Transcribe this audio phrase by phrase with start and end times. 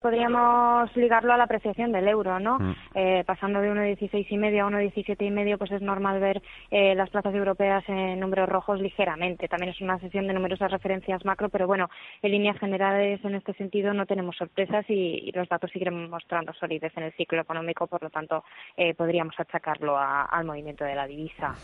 [0.00, 2.58] Podríamos ligarlo a la apreciación del euro, ¿no?
[2.58, 2.74] Mm.
[2.94, 6.94] Eh, pasando de 1,16 y medio a 1,17 y medio, pues es normal ver eh,
[6.94, 9.46] las plazas europeas en números rojos ligeramente.
[9.46, 11.90] También es una sesión de numerosas referencias macro, pero bueno,
[12.22, 14.94] en líneas generales en este sentido no tenemos sorpresas y,
[15.28, 18.42] y los datos siguen mostrando solidez en el ciclo económico, por lo tanto
[18.78, 21.54] eh, podríamos achacarlo a- al movimiento de la divisa.